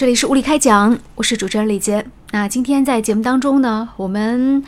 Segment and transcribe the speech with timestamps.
[0.00, 2.06] 这里是物理开讲，我是主持人李杰。
[2.30, 4.64] 那今天在节目当中呢，我们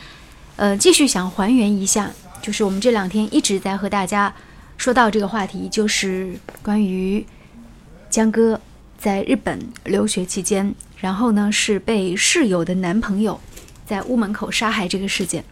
[0.57, 4.31] 呃继续想还原一下，就是我们这两天一直在和大家
[4.77, 7.25] 说到这个话题，就是关于
[8.11, 8.61] 江歌
[8.99, 13.39] 在日本留学期间，然后呢是被室友的男朋友
[13.87, 15.43] 在屋门口杀害这个事件。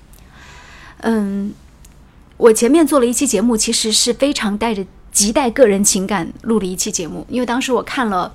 [0.98, 1.52] 嗯，
[2.38, 8.32] 我前面做了一期节目，其实是非常带着极带个人情感录了一期节目，因为当时我看了。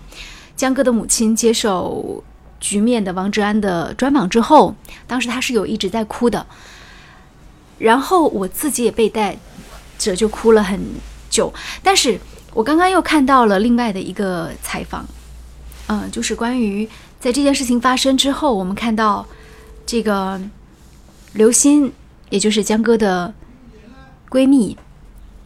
[0.56, 2.22] 江歌的母亲接受
[2.66, 4.74] 《局面》的王志安的专访之后，
[5.06, 6.46] 当时他是有一直在哭的，
[7.78, 9.36] 然后我自己也被带
[9.98, 10.80] 着就哭了很
[11.28, 11.52] 久。
[11.82, 12.18] 但是
[12.54, 15.06] 我刚刚又看到了另外的一个采访，
[15.88, 16.88] 嗯，就是关于
[17.20, 19.26] 在这件事情发生之后，我们看到
[19.84, 20.40] 这个
[21.34, 21.92] 刘鑫，
[22.30, 23.34] 也就是江歌的
[24.30, 24.74] 闺蜜，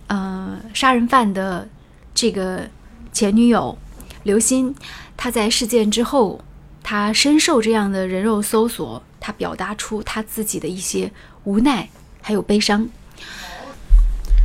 [0.06, 1.68] 呃，杀人犯的
[2.14, 2.68] 这个
[3.12, 3.76] 前女友。
[4.22, 4.74] 刘鑫，
[5.16, 6.44] 他在事件之后，
[6.82, 11.10] 他深受这样的人肉搜索，他表达出他自己的一些
[11.44, 11.88] 无奈
[12.20, 12.86] 还有悲伤。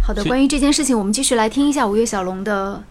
[0.01, 2.81] 好的，关于这件事情，我们继续来听一下五月小龙的。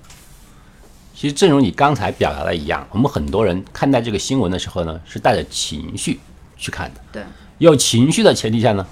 [1.15, 6.21] 其实，正如你刚才表达的一样，我们很多人看待这个新闻的时候呢，是带着情绪
[6.59, 7.01] 去看的。
[7.13, 7.23] 对，
[7.59, 8.87] 有情绪的前提下呢，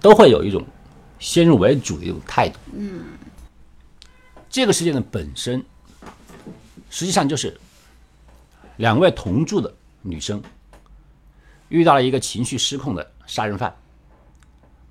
[0.00, 0.64] 都会有一种
[1.18, 2.58] 先入为主的一种态度。
[2.72, 3.00] 嗯，
[4.48, 5.62] 这个事件的本身。
[6.90, 7.58] 实际上就是
[8.76, 9.72] 两位同住的
[10.02, 10.42] 女生
[11.68, 13.74] 遇到了一个情绪失控的杀人犯，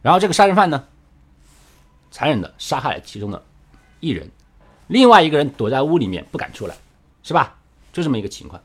[0.02, 0.88] 然后这个杀人犯呢，
[2.12, 3.44] 残忍的杀害了其中的
[4.00, 4.30] 一人，
[4.88, 6.76] 另外一个人躲在屋里面不敢出来，
[7.24, 7.58] 是吧？
[7.92, 8.62] 就这么一个情况。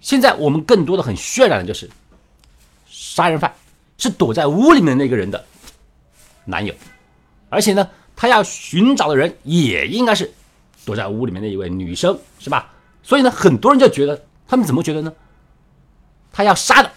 [0.00, 1.90] 现在我们更多的很渲染的就是
[2.86, 3.52] 杀人犯
[3.98, 5.44] 是躲在屋里面那个人的
[6.44, 6.74] 男友，
[7.48, 10.32] 而且呢，他要寻找的人也应该是。
[10.90, 12.72] 躲在屋里面的一位女生，是吧？
[13.00, 15.12] 所以呢，很多人就觉得，他们怎么觉得呢？
[16.32, 16.90] 他要杀的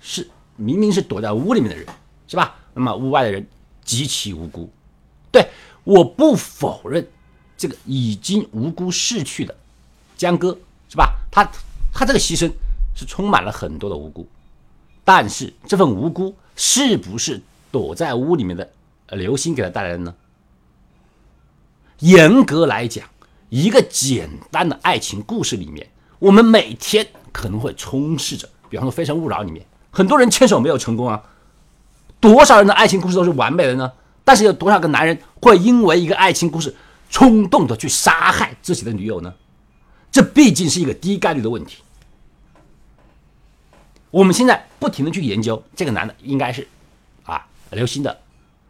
[0.00, 0.26] 是
[0.56, 1.86] 明明是躲在屋里面的人，
[2.26, 2.56] 是吧？
[2.72, 3.46] 那么屋外的人
[3.84, 4.70] 极其无辜。
[5.30, 5.46] 对，
[5.84, 7.06] 我不否认
[7.58, 9.54] 这个已经无辜逝去的
[10.16, 10.56] 江哥，
[10.88, 11.14] 是吧？
[11.30, 11.44] 他
[11.92, 12.50] 他这个牺牲
[12.96, 14.26] 是充满了很多的无辜，
[15.04, 17.38] 但是这份无辜是不是
[17.70, 18.66] 躲在屋里面的
[19.10, 20.14] 刘星给他带来的呢？
[22.00, 23.04] 严格来讲，
[23.48, 25.86] 一个简单的爱情故事里面，
[26.18, 31.22] 我们每天可能会充斥着，比方说《非诚勿扰》里面，很多人牵手没有成功啊，
[32.18, 33.92] 多少人的爱情故事都是完美的呢？
[34.24, 36.74] 但是有多少个男人会因为一个爱情故事
[37.10, 39.34] 冲动的去杀害自己的女友呢？
[40.12, 41.78] 这毕竟是一个低概率的问题。
[44.10, 46.66] 我们现在不停的去研究这个男的应该是
[47.24, 48.18] 啊刘星的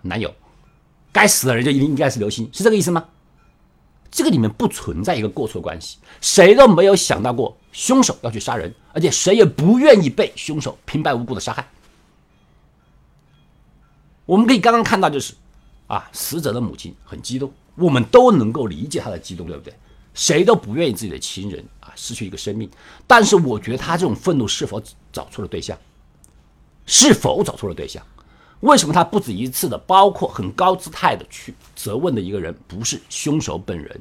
[0.03, 0.35] 男友，
[1.13, 3.05] 该死的人就一定应该是刘星，是这个意思吗？
[4.11, 11.69] 这个里面不存在一个过错关系，谁都没有想到过凶手要去杀人，而且谁也不愿意被凶手平白无故的杀害。
[14.27, 15.35] 我们可以刚刚看到，就是
[15.87, 19.73] 啊，死者的母亲很激动，我们都能够理解她的激动，对不对？
[20.13, 22.69] 谁都不愿意自己的亲人啊失去一个生命。
[23.07, 24.83] 但是我觉得他这种愤怒是否
[25.13, 25.79] 找错了对象？
[26.85, 28.05] 是否找错了对象？
[28.61, 34.01] 为什么他不止一次的，包括很高姿态的去责问的一个人不是凶手本人，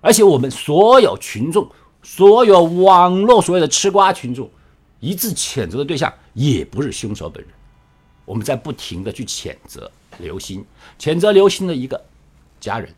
[0.00, 1.70] 而且我们所有群众、
[2.02, 4.50] 所有网络所有的吃瓜群众
[5.00, 7.52] 一致谴责的对象也不是凶手本人，
[8.24, 10.64] 我们在不停的去谴责刘鑫，
[10.98, 12.02] 谴责刘鑫的一个
[12.58, 12.88] 家人。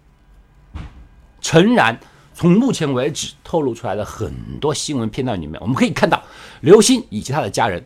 [1.40, 1.98] 诚然，
[2.32, 6.22] 从目前为止透露出来的很多新闻片段里面，我们可以看到
[6.60, 7.84] 刘鑫以及他的家人，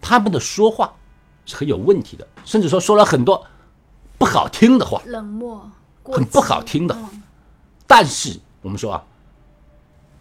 [0.00, 0.94] 他们的说话。
[1.46, 3.46] 是很有问题的，甚至说说了很多
[4.18, 5.70] 不好听的话，冷漠，
[6.04, 6.96] 很不好听的。
[7.86, 9.02] 但是我们说啊，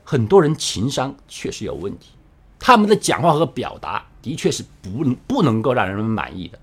[0.03, 2.11] 很多人情商确实有问题，
[2.59, 6.59] 他们的讲话和表达的确是不不能够让人们满意的。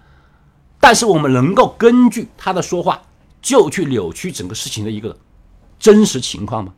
[0.80, 3.02] 但是我们能够根据他的说话
[3.40, 5.16] 就去扭曲整个事情的一个
[5.78, 6.72] 真实情况吗？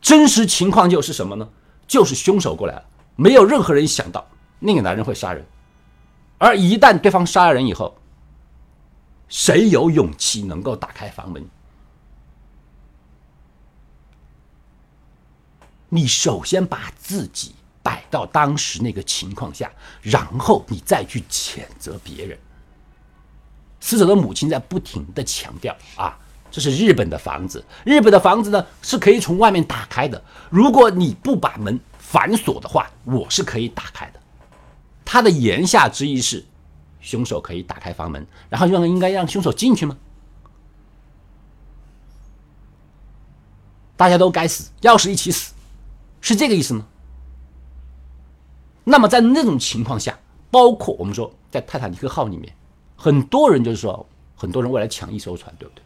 [0.00, 1.48] 真实情况就是什么呢？
[1.86, 2.82] 就是凶手过来了，
[3.16, 4.26] 没有任何人想到
[4.58, 5.46] 那个男人会杀人。
[6.42, 7.96] 而一旦对方杀了人以后，
[9.28, 11.48] 谁有勇气能够打开房门？
[15.88, 22.36] 你首先把自己摆到当时那个情况下，然后你再去谴责别人。
[23.78, 26.18] 死者的母亲在不停的强调啊，
[26.50, 30.20] 这是日本的房子，日本的房子呢是可以从外面打开的。
[30.50, 34.21] 如果你不把门反锁的话，我是可以打开的。
[35.04, 36.44] 他的言下之意是，
[37.00, 39.96] 凶手可以打开房门，然后让应该让凶手进去吗？
[43.96, 45.52] 大家都该死，要死一起死，
[46.20, 46.86] 是这个意思吗？
[48.84, 50.18] 那么在那种情况下，
[50.50, 52.52] 包括我们说在泰坦尼克号里面，
[52.96, 54.04] 很多人就是说，
[54.34, 55.82] 很多人为了抢一艘船，对不对？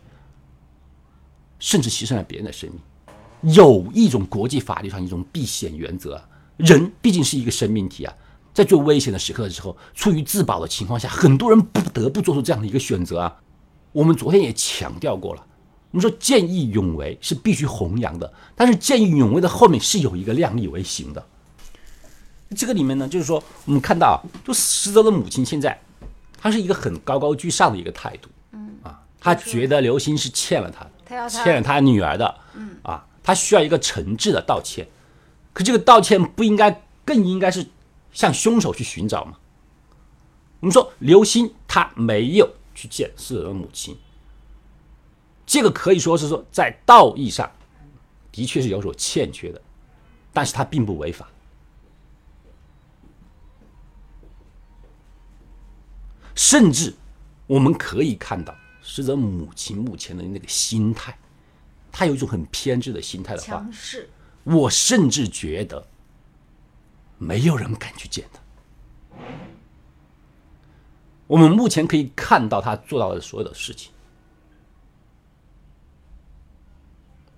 [1.58, 3.54] 甚至牺牲了别人的生命。
[3.54, 6.22] 有一种国际法律上一种避险原则，
[6.56, 8.14] 人毕竟是一个生命体啊，
[8.56, 13.36] 在最危险的时刻的时候，出于自保的情况下，很多人不得不做出这样的一个选择啊。
[13.92, 15.44] 我们昨天也强调过了，
[15.90, 21.22] 我们说见义勇为是必须弘扬的，但是见义勇为的后面是有一个量力为行的。
[22.56, 25.78] 这个里面呢，就是说我们看到，就石泽的母亲现在，
[26.40, 34.88] 她是一个很高高居上的一个态度，嗯啊，她觉得刘星是欠了她，欠了她女儿的，嗯啊，她需要一个诚挚的道歉，
[35.52, 37.66] 可这个道歉不应该更应该是
[38.16, 39.36] 向凶手去寻找吗？
[40.60, 43.94] 我们说刘星他没有去见死者的母亲，
[45.44, 47.52] 这个可以说是说在道义上
[48.32, 49.60] 的确是有所欠缺的，
[50.32, 51.28] 但是他并不违法。
[56.34, 56.94] 甚至
[57.46, 61.18] 我们可以看到，死者母亲目前的那个心态，
[61.92, 63.66] 她有一种很偏执的心态的话，
[64.44, 65.86] 我甚至觉得
[67.18, 68.40] 没有人敢去见他。
[71.26, 73.90] 我们目前可以看到他做到的所有的事情，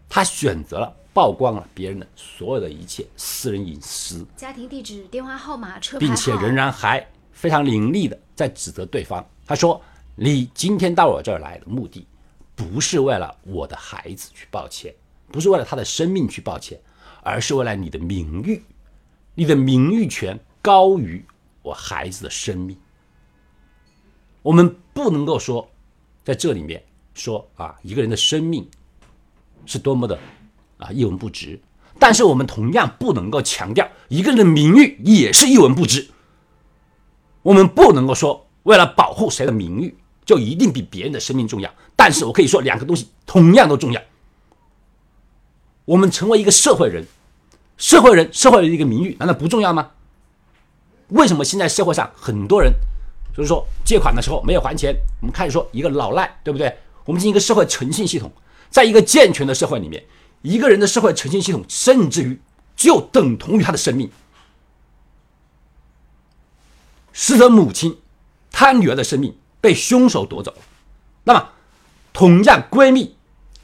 [0.09, 9.27] 他选择了曝光了别人的所有的一切私人隐私，家庭地址、电话号码、车牌，并且仍然还非常凌厉的在指责对方。
[9.47, 9.81] 他说
[10.15, 12.07] ：“你今天到我这儿来的目的，
[12.55, 14.95] 不是为了我的孩子去抱歉，
[15.33, 16.79] 不是为了他的生命去抱歉，
[17.23, 18.63] 而是为了你的名誉。
[19.39, 21.25] 你的名誉权高于
[21.63, 22.77] 我孩子的生命。
[24.43, 25.71] 我们不能够说，
[26.25, 26.83] 在这里面
[27.15, 28.69] 说啊，一个人的生命
[29.65, 30.19] 是多么的
[30.79, 31.57] 啊一文不值，
[32.01, 36.09] 但是我们同样不能够强调一个人的名誉也是一文不值。
[37.43, 44.03] 我们不能够说为了保护谁的名誉就一定比别人的生命重要，但是我可以说两个东西同样都重要。
[45.85, 47.07] 我们成为一个社会人，
[47.79, 49.91] 社会人社会人的一个名誉难道不重要吗？
[51.09, 52.71] 为什么现在社会上很多人
[53.35, 56.77] 就是说借款的时候没有还钱，我们开始说一个老赖，对不对？
[57.05, 58.31] 我们进行一个社会诚信系统，
[58.69, 60.05] 在一个健全的社会里面，
[60.43, 62.39] 一个人的社会诚信系统甚至于
[62.77, 64.11] 就等同于他的生命。
[67.15, 67.99] 死者母亲，
[68.51, 70.55] 她女儿的生命被凶手夺走。
[71.25, 71.49] 那么，
[72.13, 73.17] 同样闺蜜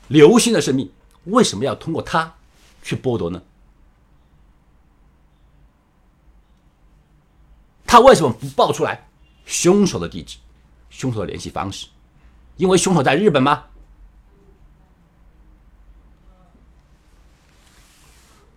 [0.08, 0.90] 刘星的生命，
[1.25, 2.34] 为什么要通过她
[2.82, 3.43] 去剥夺呢？
[7.94, 9.06] 她为什么不报出来
[9.46, 10.38] 凶手的地址、
[10.91, 11.87] 凶手的联系方式？
[12.56, 13.67] 因为凶手在日本吗？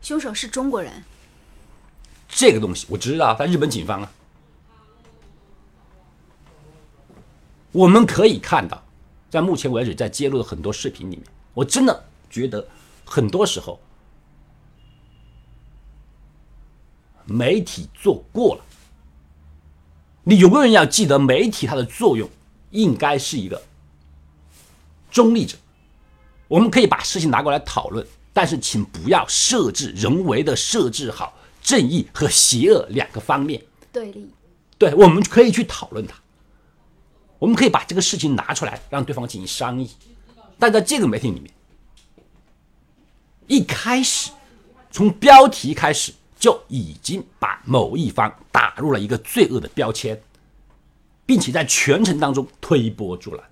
[0.02, 1.04] 凶手是中国人，
[2.28, 4.12] 这个东西我知道，在日本警方啊。
[7.72, 8.84] 我们可以看到，
[9.30, 11.24] 在目前为止，在揭露的很多视频里面，
[11.54, 12.68] 我真的觉得
[13.06, 13.80] 很多时候
[17.26, 18.64] 媒体做过了。
[20.30, 22.30] 你永远要记得，媒体它的作用
[22.72, 23.64] 应该是一个
[25.10, 25.58] 中立者。
[26.50, 31.34] 我们可以把事情拿过来讨论，但是请不要设置人为的设置好
[31.64, 34.30] 正义和邪恶两个方面对立。
[34.78, 36.14] 对，我们可以去讨论它。
[37.40, 39.90] 我们可以把这个事情拿出来，让对方进行商议。
[40.60, 41.50] 但在这个媒体里面，
[43.48, 44.32] 一开始
[44.92, 50.22] 从标题开始就已经把某一方打入了一个罪恶的标签，
[51.26, 53.44] 并且在全程当中推波助澜。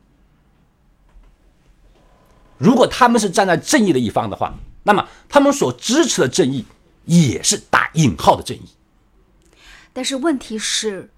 [2.58, 6.66] 如果他们是站在正义的一方的话，那么他们所支持的正义
[7.06, 8.70] 也是打引号的正义。
[9.92, 11.10] 但是问题是。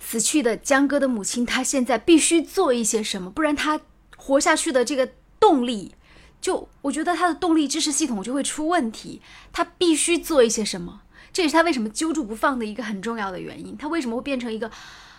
[0.00, 3.80] 死去的江哥的母亲，她现在必须做一些什么，不然她
[4.16, 5.92] 活下去的这个动力，
[6.40, 9.20] 就我觉得他的动力支持系统就会出问题。
[9.52, 11.02] 他必须做一些什么，
[11.32, 13.76] 这也是他为什么揪住不放的一个很重要的原因。
[13.76, 14.70] 他为什么会变成一个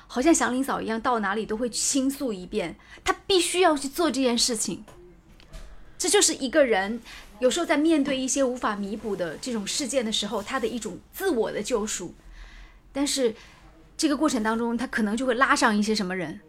[0.07, 2.75] 好像祥林嫂一样，到哪里都会倾诉一遍？
[3.03, 4.83] 他必须要去做这件事情。
[5.97, 7.01] 这就是一个人
[7.39, 12.13] 有时候在面对一些无法弥补的这种事件的时候，他的一种自我的救赎。
[12.91, 13.35] 但是。
[13.99, 16.39] 这个过程当中，他可能就会拉上一些什么人？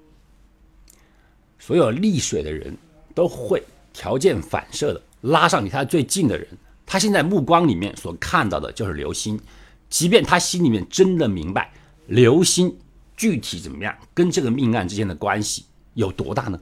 [1.58, 2.76] 所有溺水的人
[3.12, 3.60] 都会
[3.92, 6.46] 条件反射的拉上离他最近的人。
[6.86, 9.40] 他现在目光里面所看到的就是刘星，
[9.88, 11.72] 即便他心里面真的明白
[12.06, 12.76] 刘星
[13.16, 16.60] 具体怎么样，跟这个命案之间的关系有多大呢？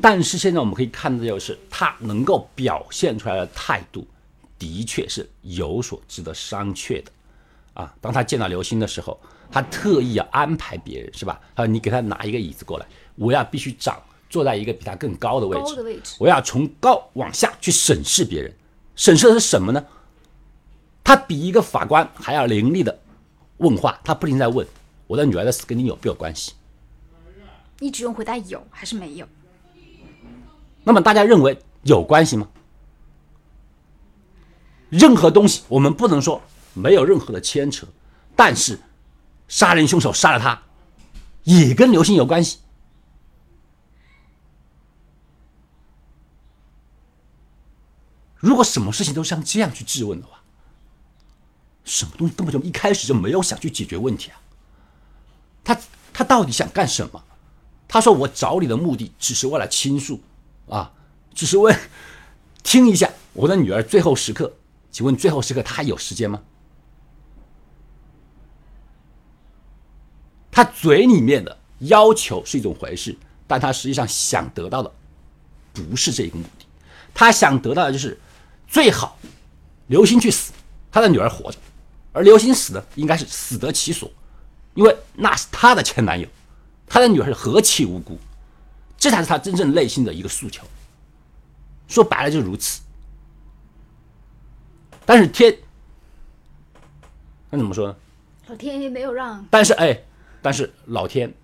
[0.00, 4.06] 但是现在我们可以看到的就是他能够表现出来的态度，
[4.58, 7.10] 的确是有所值得商榷的。
[7.74, 11.40] 啊，当他见到刘星的时候，他特意要安排别人，是吧？
[11.54, 12.86] 啊，你给他拿一个椅子过来，
[13.20, 18.50] 我要必须长坐在一个比他更高的位置，高的位置我要从高往下去审视别人，
[18.96, 19.84] 审视的是什么呢？
[21.04, 22.98] 他比一个法官还要凌厉的
[23.58, 24.66] 问话，他不停在问
[25.06, 26.54] 我的女儿的死跟你有没有关系？
[27.78, 29.28] 你只用回答有还是没有。
[30.82, 32.48] 那么大家认为有关系吗？
[34.88, 36.40] 任何东西我们不能说
[36.72, 37.86] 没有任何的牵扯，
[38.34, 38.80] 但是
[39.46, 40.62] 杀人凶手杀了他，
[41.44, 42.60] 也跟刘星有关系。
[48.40, 50.42] 如果什么事情都像这样去质问的话，
[51.84, 54.40] 什么东西根本就一开始就没有想去解决问题啊？
[55.62, 55.78] 他
[56.12, 57.22] 他到底想干什么？
[57.86, 60.20] 他说我找你的目的只是为了倾诉，
[60.68, 60.92] 啊，
[61.34, 61.76] 只是为
[62.62, 64.54] 听一下我的女儿最后时刻。
[64.90, 66.42] 请问最后时刻他还有时间吗？
[70.50, 73.16] 他嘴里面的要求是一种回事，
[73.46, 74.92] 但他实际上想得到的
[75.72, 76.66] 不是这个目的，
[77.14, 78.18] 他想得到的就是
[78.70, 79.18] 最好
[79.88, 80.52] 刘星去死，
[80.92, 81.58] 他的女儿活着，
[82.12, 84.08] 而刘星死的应该是死得其所，
[84.74, 86.28] 因为那是他的前男友，
[86.86, 88.16] 他的女儿何其无辜，
[88.96, 90.64] 这才是他真正内心的一个诉求。
[91.88, 92.80] 说白了就如此。
[95.04, 95.58] 但是天，
[97.50, 97.96] 那怎么说呢？
[98.46, 100.00] 老天爷没有让，但是哎，
[100.40, 101.34] 但是老天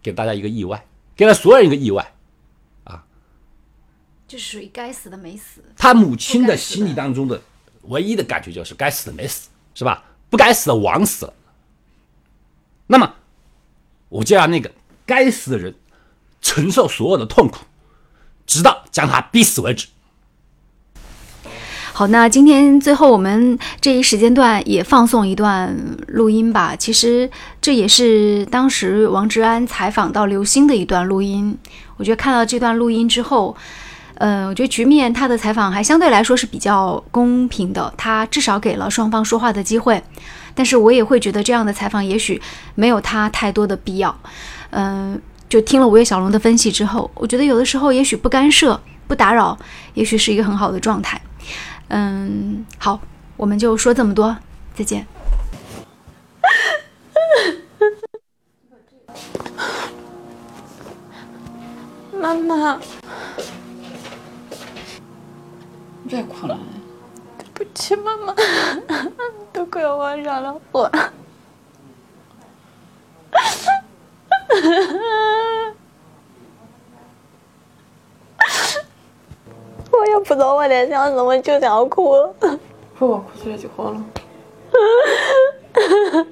[0.00, 0.86] 给大家一个意外，
[1.16, 2.14] 给了所有人一个意外。
[4.28, 5.62] 这属于该死的没死。
[5.76, 7.40] 他母亲的心里当中的
[7.84, 10.04] 唯一的感觉就是该死的没死，是吧？
[10.28, 11.32] 不该死的枉死了。
[12.86, 13.14] 那么，
[14.10, 14.70] 我就让那个
[15.06, 15.74] 该死的人
[16.42, 17.60] 承受所有的痛苦，
[18.46, 19.88] 直到将他逼死为止。
[21.94, 25.74] 好，那今天最后我们这一时间段也放送一段
[26.06, 26.76] 录音吧。
[26.76, 27.28] 其实
[27.60, 31.58] 这也是当时王志安采访到刘星的一段录音。
[31.96, 33.56] 我觉得看到这段录音之后，
[34.18, 40.02] 呃，我觉得局面他的采访还相对来说是比较公平的，他至少给了双方说话的机会。
[40.54, 42.40] 但是我也会觉得这样的采访也许
[42.74, 44.14] 没有他太多的必要。
[44.70, 49.56] 嗯、就听了五月小龙的分析之后，我觉得有的时候也许不干涉、不打扰，
[49.94, 51.20] 也许是一个很好的状态。
[51.86, 53.00] 嗯，好，
[53.36, 54.36] 我们就说这么多，
[54.74, 55.06] 再见。
[62.20, 62.80] 妈妈，
[66.08, 66.58] 别哭了，
[67.36, 68.34] 对不起，妈妈，
[69.52, 70.90] 都怪我惹了祸。
[79.90, 82.12] 我 也不知道我在想什么，就想哭。
[82.98, 84.02] 说我哭出来就好了。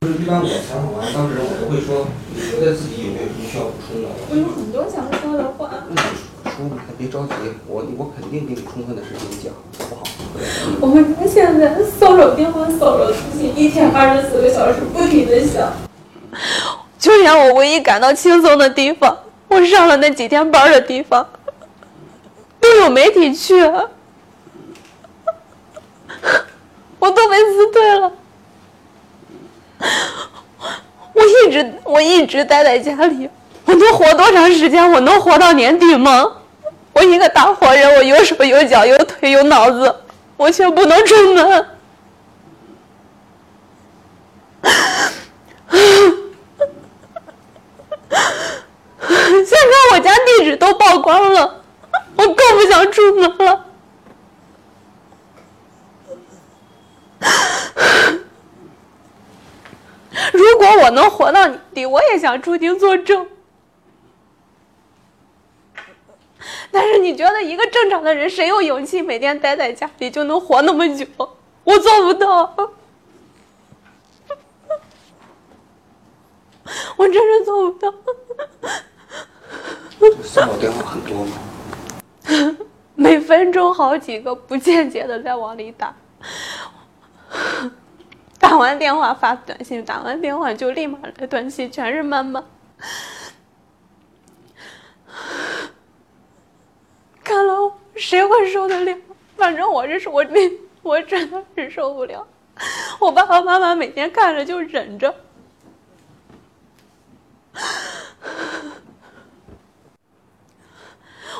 [0.00, 2.04] 就是一般我采访完当事人，我都会说，
[2.34, 4.08] 你觉得自己有没有什么需要补充的？
[4.28, 5.70] 我有很多想说的话。
[5.88, 7.34] 那你说吧，别着急，
[7.68, 10.02] 我我肯定给你充分的时间讲，好不好？
[10.80, 15.72] 我们家现在骚扰电话、骚扰通信，一天二十四个小时不停的响。
[16.98, 19.16] 就连我唯一感到轻松的地方，
[19.46, 21.24] 我上了那几天班的地方，
[22.58, 23.62] 都有媒体去，
[26.98, 28.10] 我都被辞退了。
[31.12, 31.45] 我一
[31.84, 33.28] 我一直待在家里，
[33.64, 34.90] 我能活多长时间？
[34.90, 36.32] 我能活到年底吗？
[36.92, 39.94] 我一个大活人，我有手有脚有腿有脑子，
[40.36, 41.66] 我却不能出门。
[49.46, 51.62] 现在我家地址都曝光了，
[52.16, 53.64] 我更不想出门了。
[60.32, 63.26] 如果我能活到你底，我也想出庭作证。
[66.70, 71.06] 但是你觉得一个正常的人，谁有勇气每天待在家里就能活那么久？
[71.64, 72.54] 我做不到，
[76.96, 77.92] 我真是做不到。
[80.22, 81.32] 骚扰电话很多吗？
[82.94, 85.94] 每分钟好几个不间接的在往里打，
[88.40, 92.44] 打完电话发短信，打完电话就立马来短信，全是妈妈。
[97.24, 98.96] 看了谁会受得了？
[99.36, 100.40] 反正我是我那
[100.82, 102.26] 我真的是受不了。
[103.00, 105.14] 我爸爸妈妈每天看着就忍着。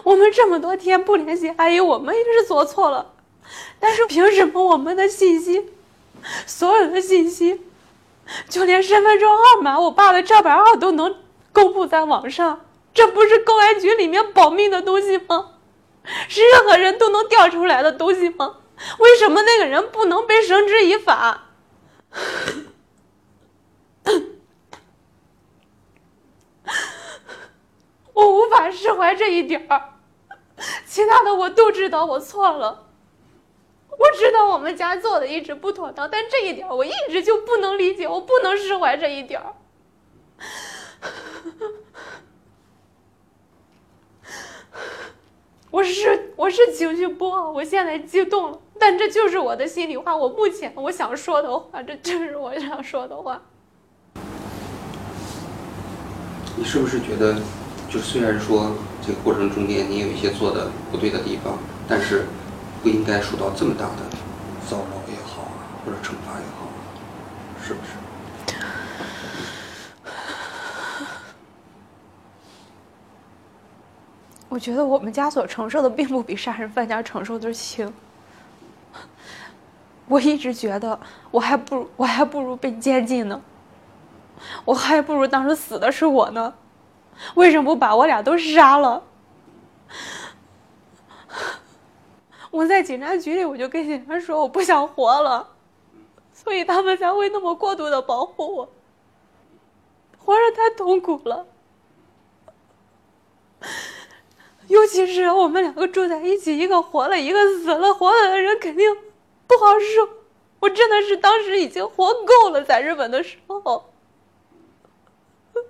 [0.03, 3.15] 我们这么多天不联系阿姨，我们也是做错了。
[3.79, 5.71] 但是凭什么我们的信息，
[6.47, 7.63] 所有的信息，
[8.49, 11.17] 就连身份证号码、我爸的车牌号都能
[11.53, 12.67] 公布在网上？
[12.95, 15.53] 这不是公安局里面保密的东西吗？
[16.29, 18.57] 是任何人都能调出来的东西吗？
[18.99, 21.49] 为什么那个人不能被绳之以法？
[28.15, 29.95] 我无法释怀这一点儿。
[30.87, 32.86] 其他的我都知道，我错了。
[33.99, 39.41] 我知道我们家做的一直不妥当，但这一点我一直就不能理解，我不能释怀这一点。
[45.71, 53.43] 我是我是情绪不好，我现在激动了，但这就是我的心里话，我目前我想说的话，这就是我想说的话。
[56.57, 57.37] 你是不是觉得，
[57.91, 58.73] 就虽然说
[59.07, 62.25] 这个过程中间你有一些做的不对的地方，但是
[62.87, 63.97] 不应该受到这么大的
[64.65, 66.69] 骚扰也好啊，或者惩罚也好，
[67.61, 67.91] 是不是？
[74.49, 77.93] 我觉得我们家所承受的并不比杀人犯家承受的轻。
[80.07, 80.97] 我一直觉得
[81.33, 83.43] 我还不如我还不如被监禁呢，
[84.65, 86.55] 我还不如当时死的是我呢，
[87.35, 89.03] 为什么不把我俩都杀了？
[92.57, 95.47] 我在警察局里，我就跟警察说我不想活了，
[96.33, 98.73] 所以他们才会那么过度的保护我。
[100.19, 101.47] 活着太痛苦了。
[104.69, 108.91] 尤其是我们两个住在一起，一个活了，一个死了，活了的人肯定
[109.47, 110.09] 不好受。
[110.59, 113.91] 我真的是当时已经活够了，在日本的时候，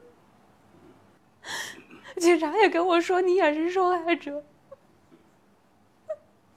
[2.16, 4.44] 警察也跟我说你也是受害者，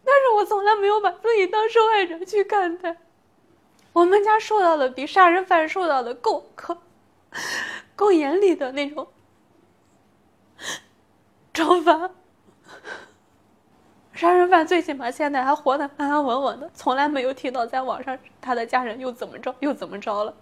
[0.09, 2.97] 但是我从来没有把自己当受害者去看待。
[3.93, 6.77] 我们家受到的比杀人犯受到的更可
[7.95, 9.07] 更严厉的那种
[11.53, 12.09] 惩罚。
[14.13, 20.33] 杀人犯最起码现在还活得安安稳稳的，从来没有听到在网上他的家人又怎么着又怎么着了。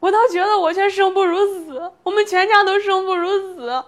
[0.00, 3.84] 我倒觉得我却生不如死，我们全家都生不如死。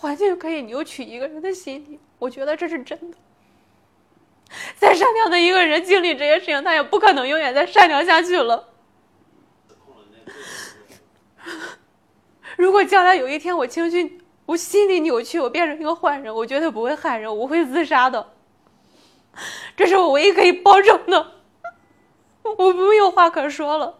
[0.00, 3.18] 环境可以扭曲一个人的心理，我觉得这是真的。
[4.78, 8.66] 再善良的一个人经历这些事情，他也不可能永远再善良下去了。
[12.56, 18.32] 如果将来有一天我情绪、我心理扭曲，我变成一个坏人，我绝对不会害人，我会自杀的。
[19.76, 21.32] 这是我唯一可以保证的，
[22.42, 23.99] 我没有话可说了。